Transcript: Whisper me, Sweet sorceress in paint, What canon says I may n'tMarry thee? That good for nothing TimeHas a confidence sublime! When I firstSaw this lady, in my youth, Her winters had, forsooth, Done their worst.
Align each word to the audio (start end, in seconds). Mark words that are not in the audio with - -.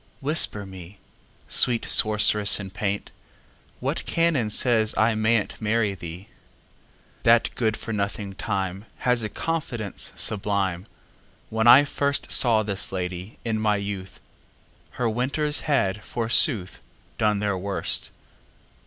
Whisper 0.19 0.65
me, 0.65 0.97
Sweet 1.47 1.85
sorceress 1.85 2.59
in 2.59 2.71
paint, 2.71 3.11
What 3.79 4.03
canon 4.07 4.49
says 4.49 4.95
I 4.97 5.13
may 5.13 5.37
n'tMarry 5.45 5.95
thee? 5.95 6.27
That 7.21 7.53
good 7.53 7.77
for 7.77 7.93
nothing 7.93 8.33
TimeHas 8.33 9.23
a 9.23 9.29
confidence 9.29 10.11
sublime! 10.15 10.87
When 11.51 11.67
I 11.67 11.83
firstSaw 11.83 12.65
this 12.65 12.91
lady, 12.91 13.37
in 13.45 13.59
my 13.59 13.75
youth, 13.75 14.19
Her 14.97 15.07
winters 15.07 15.59
had, 15.69 16.03
forsooth, 16.03 16.81
Done 17.19 17.37
their 17.37 17.55
worst. 17.55 18.09